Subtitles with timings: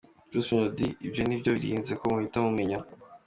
[0.29, 2.79] Bruce Melody: Ibyo ni byo nirinze ko muhita mumenya.